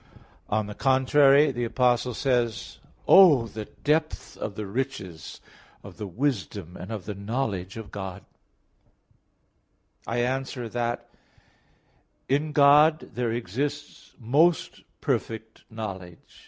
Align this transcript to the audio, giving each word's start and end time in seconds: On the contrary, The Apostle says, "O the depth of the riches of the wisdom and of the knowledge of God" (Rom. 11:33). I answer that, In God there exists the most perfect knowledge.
On 0.49 0.65
the 0.65 0.73
contrary, 0.73 1.51
The 1.51 1.63
Apostle 1.65 2.15
says, 2.15 2.79
"O 3.07 3.45
the 3.45 3.65
depth 3.65 4.35
of 4.35 4.55
the 4.55 4.65
riches 4.65 5.41
of 5.83 5.97
the 5.97 6.07
wisdom 6.07 6.75
and 6.75 6.91
of 6.91 7.05
the 7.05 7.13
knowledge 7.13 7.77
of 7.77 7.91
God" 7.91 8.25
(Rom. 10.07 10.15
11:33). 10.15 10.15
I 10.15 10.17
answer 10.23 10.69
that, 10.69 11.09
In 12.27 12.51
God 12.51 13.11
there 13.13 13.31
exists 13.31 14.13
the 14.17 14.25
most 14.25 14.81
perfect 15.01 15.65
knowledge. 15.69 16.39